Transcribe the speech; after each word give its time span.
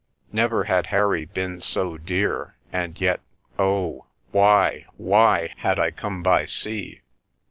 Never 0.31 0.63
had 0.63 0.87
Harry 0.87 1.25
been 1.25 1.61
so 1.61 1.95
dear— 1.95 2.55
and 2.73 2.99
yet— 2.99 3.19
oh! 3.69 4.07
why, 4.31 4.85
why 4.97 5.53
had 5.57 5.77
I 5.77 5.91
come 5.91 6.23
by 6.23 6.45
sea? 6.45 7.01